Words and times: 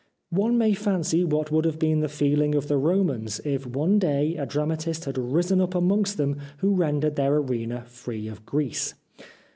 One 0.31 0.57
may 0.57 0.73
fancy 0.73 1.23
what 1.23 1.51
would 1.51 1.63
have 1.63 1.77
been 1.77 1.99
the 1.99 2.07
feehng 2.07 2.55
of 2.55 2.67
the 2.67 2.79
Romans 2.79 3.39
if 3.45 3.67
one 3.67 3.99
day 3.99 4.35
a 4.35 4.47
dramatist 4.47 5.05
had 5.05 5.15
risen 5.15 5.61
up 5.61 5.75
amongst 5.75 6.17
them 6.17 6.39
who 6.57 6.73
rendered 6.73 7.17
their 7.17 7.35
arena 7.35 7.83
free 7.85 8.27
of 8.27 8.43
Greece. 8.43 8.95